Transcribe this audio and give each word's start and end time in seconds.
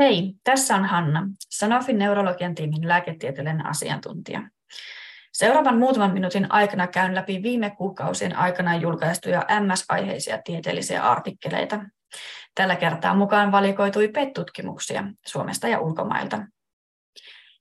Hei, 0.00 0.34
tässä 0.44 0.74
on 0.74 0.84
Hanna, 0.84 1.28
Sanofin 1.50 1.98
neurologian 1.98 2.54
tiimin 2.54 2.88
lääketieteellinen 2.88 3.66
asiantuntija. 3.66 4.42
Seuraavan 5.32 5.78
muutaman 5.78 6.12
minuutin 6.12 6.52
aikana 6.52 6.86
käyn 6.86 7.14
läpi 7.14 7.42
viime 7.42 7.70
kuukausien 7.70 8.36
aikana 8.36 8.76
julkaistuja 8.76 9.46
MS-aiheisia 9.60 10.42
tieteellisiä 10.44 11.02
artikkeleita. 11.02 11.80
Tällä 12.54 12.76
kertaa 12.76 13.14
mukaan 13.14 13.52
valikoitui 13.52 14.08
PET-tutkimuksia 14.08 15.04
Suomesta 15.26 15.68
ja 15.68 15.80
ulkomailta. 15.80 16.38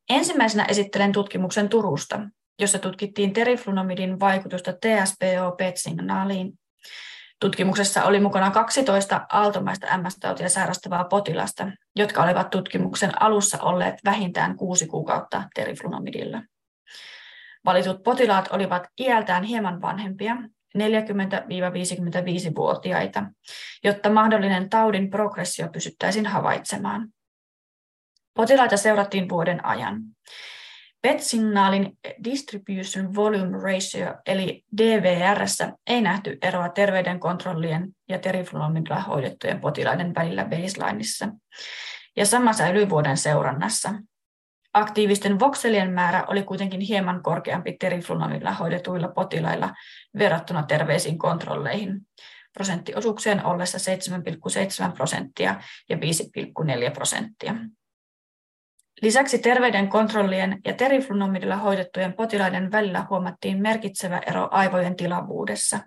Ensimmäisenä 0.10 0.66
esittelen 0.66 1.12
tutkimuksen 1.12 1.70
Turusta, 1.70 2.20
jossa 2.60 2.80
tutkittiin 2.80 3.34
teriflunomidin 3.34 4.20
vaikutusta 4.20 4.74
TSPO-PET-signaaliin 4.74 6.60
Tutkimuksessa 7.40 8.04
oli 8.04 8.20
mukana 8.20 8.52
12 8.52 9.26
aaltomaista 9.30 9.98
MS-tautia 9.98 10.50
sairastavaa 10.50 11.04
potilasta, 11.04 11.72
jotka 11.96 12.24
olivat 12.24 12.50
tutkimuksen 12.50 13.22
alussa 13.22 13.58
olleet 13.62 13.96
vähintään 14.06 14.56
kuusi 14.56 14.88
kuukautta 14.88 15.44
teriflunomidilla. 15.56 16.42
Valitut 17.66 18.04
potilaat 18.04 18.48
olivat 18.52 18.88
iältään 19.00 19.44
hieman 19.44 19.82
vanhempia, 19.82 20.36
40-55-vuotiaita, 20.78 23.24
jotta 23.84 24.10
mahdollinen 24.10 24.70
taudin 24.70 25.10
progressio 25.10 25.70
pysyttäisiin 25.70 26.26
havaitsemaan. 26.26 27.08
Potilaita 28.34 28.78
seurattiin 28.78 29.30
vuoden 29.30 29.66
ajan. 29.66 30.02
PET-signaalin 31.02 31.98
distribution 32.24 33.16
volume 33.16 33.58
ratio 33.58 34.16
eli 34.26 34.64
DVR 34.78 35.40
ei 35.88 36.02
nähty 36.02 36.38
eroa 36.42 36.70
terveydenkontrollien 36.70 37.90
ja 38.10 38.20
teriflunomidilla 38.20 39.02
hoidettujen 39.02 39.60
potilaiden 39.60 40.16
välillä 40.16 40.46
baselineissa. 40.46 41.28
Ja 42.18 42.26
sama 42.26 42.54
säilyi 42.54 42.90
vuoden 42.90 43.18
seurannassa. 43.18 43.90
Aktiivisten 44.74 45.40
vokselien 45.40 45.92
määrä 45.92 46.26
oli 46.28 46.44
kuitenkin 46.44 46.82
hieman 46.82 47.24
korkeampi 47.24 47.78
teriflunomidilla 47.80 48.54
hoidetuilla 48.54 49.08
potilailla 49.08 49.74
verrattuna 50.18 50.64
terveisiin 50.64 51.18
kontrolleihin, 51.18 52.02
prosenttiosuuksien 52.54 53.46
ollessa 53.46 53.78
7,7 54.88 54.94
prosenttia 54.96 55.62
ja 55.90 55.98
5,4 55.98 56.92
prosenttia. 56.94 57.56
Lisäksi 59.02 59.40
terveyden 59.40 59.88
kontrollien 59.88 60.60
ja 60.66 60.74
teriflunomidilla 60.74 61.56
hoidettujen 61.56 62.14
potilaiden 62.14 62.72
välillä 62.72 63.06
huomattiin 63.10 63.62
merkitsevä 63.62 64.22
ero 64.28 64.48
aivojen 64.52 64.96
tilavuudessa. 64.96 65.80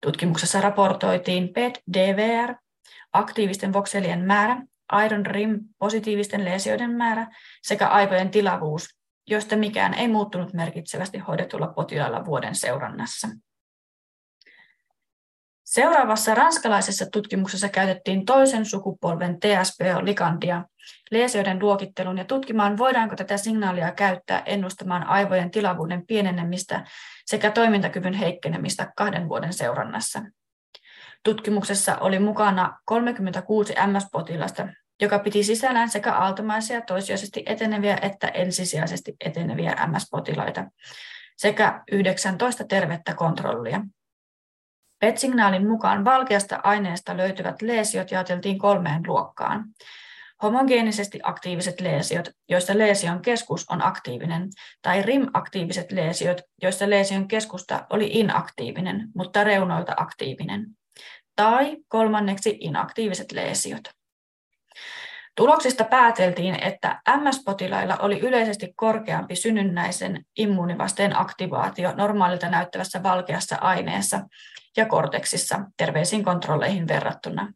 Tutkimuksessa 0.00 0.60
raportoitiin 0.60 1.48
PET-DVR, 1.52 2.54
aktiivisten 3.12 3.72
vokselien 3.72 4.24
määrä, 4.24 4.62
aidon 4.88 5.26
rim 5.26 5.60
positiivisten 5.78 6.44
lesioiden 6.44 6.90
määrä 6.90 7.26
sekä 7.62 7.88
aivojen 7.88 8.30
tilavuus, 8.30 8.88
joista 9.26 9.56
mikään 9.56 9.94
ei 9.94 10.08
muuttunut 10.08 10.52
merkitsevästi 10.52 11.18
hoidetulla 11.18 11.66
potilailla 11.66 12.24
vuoden 12.24 12.54
seurannassa. 12.54 13.28
Seuraavassa 15.66 16.34
ranskalaisessa 16.34 17.06
tutkimuksessa 17.12 17.68
käytettiin 17.68 18.24
toisen 18.24 18.66
sukupolven 18.66 19.36
TSPO-ligandia 19.40 20.64
leesioiden 21.10 21.58
luokitteluun 21.58 22.18
ja 22.18 22.24
tutkimaan, 22.24 22.78
voidaanko 22.78 23.16
tätä 23.16 23.36
signaalia 23.36 23.92
käyttää 23.92 24.42
ennustamaan 24.46 25.06
aivojen 25.06 25.50
tilavuuden 25.50 26.06
pienenemistä 26.06 26.84
sekä 27.24 27.50
toimintakyvyn 27.50 28.14
heikkenemistä 28.14 28.92
kahden 28.96 29.28
vuoden 29.28 29.52
seurannassa. 29.52 30.22
Tutkimuksessa 31.24 31.96
oli 31.96 32.18
mukana 32.18 32.78
36 32.84 33.72
MS-potilasta, 33.72 34.68
joka 35.00 35.18
piti 35.18 35.44
sisällään 35.44 35.88
sekä 35.88 36.14
aaltomaisia 36.14 36.80
toisiaisesti 36.80 37.42
eteneviä 37.46 37.98
että 38.02 38.28
ensisijaisesti 38.28 39.16
eteneviä 39.20 39.86
MS-potilaita 39.86 40.64
sekä 41.36 41.82
19 41.92 42.64
tervettä 42.64 43.14
kontrollia. 43.14 43.80
PET-signaalin 44.98 45.68
mukaan 45.68 46.04
valkeasta 46.04 46.60
aineesta 46.62 47.16
löytyvät 47.16 47.62
leesiot 47.62 48.10
jaoteltiin 48.10 48.58
kolmeen 48.58 49.02
luokkaan. 49.06 49.64
Homogeenisesti 50.42 51.20
aktiiviset 51.22 51.80
leesiot, 51.80 52.28
joista 52.48 52.78
leesion 52.78 53.22
keskus 53.22 53.70
on 53.70 53.82
aktiivinen, 53.82 54.48
tai 54.82 55.02
RIM-aktiiviset 55.02 55.92
leesiot, 55.92 56.40
joista 56.62 56.90
leesion 56.90 57.28
keskusta 57.28 57.86
oli 57.90 58.10
inaktiivinen, 58.12 59.08
mutta 59.14 59.44
reunoilta 59.44 59.94
aktiivinen. 59.96 60.66
Tai 61.36 61.76
kolmanneksi 61.88 62.56
inaktiiviset 62.60 63.32
leesiot. 63.32 63.82
Tuloksista 65.36 65.84
pääteltiin, 65.84 66.64
että 66.64 67.00
MS-potilailla 67.16 67.96
oli 67.96 68.20
yleisesti 68.20 68.72
korkeampi 68.76 69.36
synnynnäisen 69.36 70.24
immuunivasteen 70.38 71.18
aktivaatio 71.18 71.94
normaalilta 71.96 72.48
näyttävässä 72.48 73.02
valkeassa 73.02 73.56
aineessa 73.60 74.20
ja 74.76 74.86
korteksissa 74.86 75.60
terveisiin 75.76 76.24
kontrolleihin 76.24 76.88
verrattuna. 76.88 77.52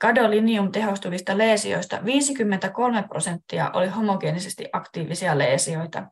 Gadolinium 0.00 0.72
tehostuvista 0.72 1.38
leesioista 1.38 2.04
53 2.04 3.02
prosenttia 3.02 3.70
oli 3.74 3.88
homogeenisesti 3.88 4.64
aktiivisia 4.72 5.38
leesioita, 5.38 6.06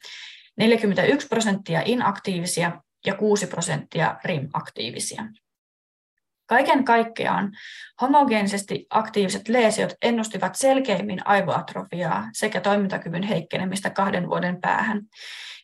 41 0.56 1.28
prosenttia 1.28 1.82
inaktiivisia 1.84 2.80
ja 3.06 3.14
6 3.14 3.46
prosenttia 3.46 4.16
RIM-aktiivisia. 4.24 5.22
Kaiken 6.46 6.84
kaikkiaan 6.84 7.52
homogeenisesti 8.00 8.86
aktiiviset 8.90 9.48
leesiot 9.48 9.92
ennustivat 10.02 10.54
selkeimmin 10.54 11.26
aivoatrofiaa 11.26 12.28
sekä 12.32 12.60
toimintakyvyn 12.60 13.22
heikkenemistä 13.22 13.90
kahden 13.90 14.28
vuoden 14.28 14.60
päähän, 14.60 15.02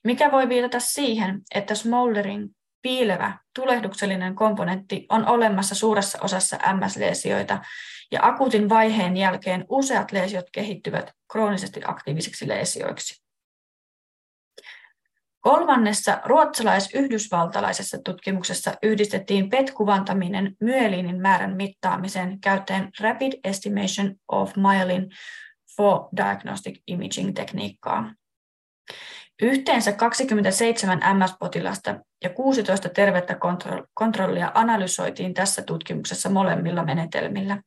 mikä 0.04 0.32
voi 0.32 0.48
viitata 0.48 0.80
siihen, 0.80 1.40
että 1.54 1.74
smoldering, 1.74 2.48
piilevä, 2.82 3.38
tulehduksellinen 3.54 4.34
komponentti 4.34 5.06
on 5.08 5.26
olemassa 5.26 5.74
suuressa 5.74 6.18
osassa 6.22 6.56
MS-leesioita, 6.56 7.60
ja 8.12 8.20
akuutin 8.22 8.68
vaiheen 8.68 9.16
jälkeen 9.16 9.64
useat 9.68 10.12
leesiot 10.12 10.46
kehittyvät 10.52 11.12
kroonisesti 11.32 11.80
aktiivisiksi 11.84 12.48
leesioiksi. 12.48 13.22
Kolmannessa 15.42 16.20
ruotsalais-yhdysvaltalaisessa 16.24 17.98
tutkimuksessa 18.04 18.74
yhdistettiin 18.82 19.50
PET-kuvantaminen 19.50 20.56
myeliinin 20.60 21.20
määrän 21.20 21.56
mittaamiseen 21.56 22.40
käyttäen 22.40 22.90
Rapid 23.00 23.32
Estimation 23.44 24.14
of 24.28 24.56
Myelin 24.56 25.10
for 25.76 26.08
Diagnostic 26.16 26.78
Imaging-tekniikkaa. 26.86 28.14
Yhteensä 29.42 29.92
27 29.92 30.98
MS-potilasta 30.98 32.00
ja 32.24 32.30
16 32.30 32.88
tervettä 32.88 33.36
kontrollia 33.94 34.50
analysoitiin 34.54 35.34
tässä 35.34 35.62
tutkimuksessa 35.62 36.30
molemmilla 36.30 36.84
menetelmillä. 36.84 37.62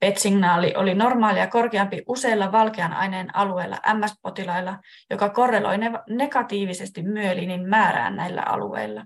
PET-signaali 0.00 0.74
oli 0.76 0.94
normaalia 0.94 1.46
korkeampi 1.46 2.02
useilla 2.08 2.52
valkean 2.52 2.92
aineen 2.92 3.36
alueilla 3.36 3.76
MS-potilailla, 3.94 4.78
joka 5.10 5.28
korreloi 5.28 5.76
negatiivisesti 6.08 7.02
myelinin 7.02 7.68
määrään 7.68 8.16
näillä 8.16 8.42
alueilla. 8.42 9.04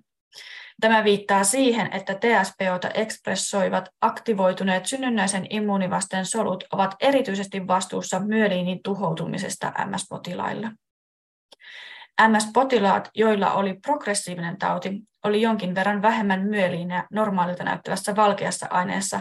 Tämä 0.81 1.05
viittaa 1.05 1.45
siihen, 1.45 1.89
että 1.93 2.15
TSPOta 2.15 2.89
ekspressoivat 2.95 3.89
aktivoituneet 4.01 4.87
synnynnäisen 4.87 5.47
immuunivasteen 5.51 6.27
solut 6.27 6.65
ovat 6.73 6.95
erityisesti 7.01 7.67
vastuussa 7.67 8.21
myeliinin 8.21 8.81
tuhoutumisesta 8.85 9.73
MS-potilailla. 9.85 10.71
MS-potilaat, 12.29 13.11
joilla 13.15 13.53
oli 13.53 13.75
progressiivinen 13.75 14.59
tauti, 14.59 15.03
oli 15.25 15.43
jonkin 15.43 15.75
verran 15.75 16.03
vähemmän 16.03 16.43
myeliinä 16.43 17.07
normaalilta 17.11 17.65
näyttävässä 17.65 18.17
valkeassa 18.17 18.67
aineessa 18.71 19.21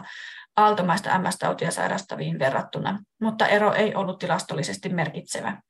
aaltomaista 0.57 1.19
MS-tautia 1.19 1.71
sairastaviin 1.71 2.39
verrattuna, 2.39 2.99
mutta 3.21 3.47
ero 3.47 3.73
ei 3.73 3.95
ollut 3.95 4.19
tilastollisesti 4.19 4.89
merkitsevä. 4.89 5.61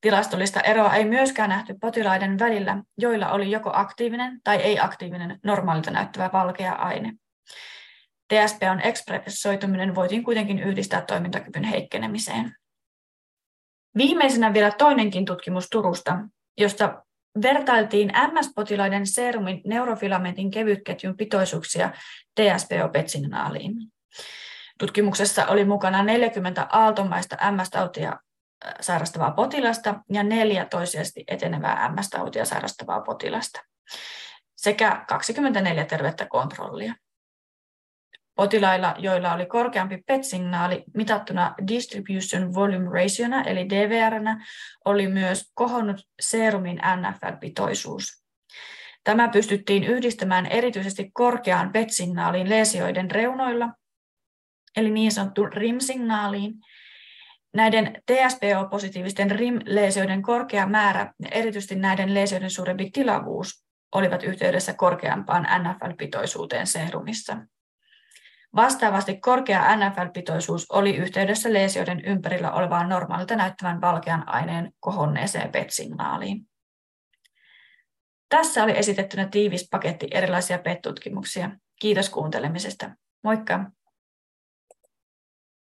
Tilastollista 0.00 0.60
eroa 0.60 0.94
ei 0.94 1.04
myöskään 1.04 1.50
nähty 1.50 1.74
potilaiden 1.80 2.38
välillä, 2.38 2.82
joilla 2.98 3.30
oli 3.30 3.50
joko 3.50 3.70
aktiivinen 3.74 4.40
tai 4.44 4.56
ei-aktiivinen 4.56 5.38
normaalilta 5.44 5.90
näyttävä 5.90 6.30
valkea 6.32 6.72
aine. 6.72 7.12
TSP:n 8.28 8.80
ekspressoituminen 8.82 9.94
voitiin 9.94 10.24
kuitenkin 10.24 10.58
yhdistää 10.58 11.00
toimintakyvyn 11.00 11.64
heikkenemiseen. 11.64 12.54
Viimeisenä 13.96 14.52
vielä 14.52 14.70
toinenkin 14.70 15.24
tutkimus 15.24 15.68
Turusta, 15.70 16.18
josta 16.58 17.02
vertailtiin 17.42 18.12
MS-potilaiden 18.32 19.06
serumin 19.06 19.60
neurofilamentin 19.66 20.50
kevytketjun 20.50 21.16
pitoisuuksia 21.16 21.90
TSPO-PET-signaaliin. 22.40 23.74
Tutkimuksessa 24.78 25.46
oli 25.46 25.64
mukana 25.64 26.02
40 26.02 26.66
aaltomaista 26.72 27.36
MS-tautia 27.50 28.08
äh, 28.12 28.74
sairastavaa 28.80 29.30
potilasta 29.30 29.94
ja 30.12 30.22
neljä 30.22 30.64
toisesti 30.64 31.24
etenevää 31.28 31.92
MS-tautia 31.94 32.44
sairastavaa 32.44 33.00
potilasta 33.00 33.60
sekä 34.56 35.04
24 35.08 35.84
tervettä 35.84 36.26
kontrollia. 36.26 36.94
Potilailla, 38.38 38.94
joilla 38.98 39.32
oli 39.32 39.46
korkeampi 39.46 40.02
PET-signaali 40.06 40.84
mitattuna 40.94 41.54
distribution 41.68 42.54
volume 42.54 42.90
rationa 42.90 43.42
eli 43.42 43.68
DVRnä, 43.68 44.46
oli 44.84 45.08
myös 45.08 45.50
kohonnut 45.54 45.96
serumin 46.20 46.80
NFL-pitoisuus. 46.96 48.24
Tämä 49.04 49.28
pystyttiin 49.28 49.84
yhdistämään 49.84 50.46
erityisesti 50.46 51.10
korkeaan 51.12 51.72
PET-signaaliin 51.72 52.50
lesioiden 52.50 53.10
reunoilla, 53.10 53.68
eli 54.76 54.90
niin 54.90 55.12
sanottu 55.12 55.46
RIM-signaaliin. 55.46 56.54
Näiden 57.54 58.02
TSPO-positiivisten 58.06 59.30
RIM-lesioiden 59.30 60.22
korkea 60.22 60.66
määrä 60.66 61.12
ja 61.22 61.28
erityisesti 61.30 61.74
näiden 61.74 62.14
lesioiden 62.14 62.50
suurempi 62.50 62.90
tilavuus 62.90 63.64
olivat 63.94 64.22
yhteydessä 64.22 64.74
korkeampaan 64.74 65.46
NFL-pitoisuuteen 65.62 66.66
serumissa. 66.66 67.36
Vastaavasti 68.56 69.20
korkea 69.20 69.76
NFL-pitoisuus 69.76 70.66
oli 70.70 70.96
yhteydessä 70.96 71.52
leesioiden 71.52 72.04
ympärillä 72.04 72.52
olevaan 72.52 72.88
normaalilta 72.88 73.36
näyttävän 73.36 73.80
valkean 73.80 74.28
aineen 74.28 74.72
kohonneeseen 74.80 75.52
PET-signaaliin. 75.52 76.48
Tässä 78.28 78.64
oli 78.64 78.78
esitettynä 78.78 79.28
tiivis 79.28 79.68
paketti 79.70 80.08
erilaisia 80.10 80.58
PET-tutkimuksia. 80.58 81.50
Kiitos 81.80 82.10
kuuntelemisesta. 82.10 82.90
Moikka! 83.24 83.70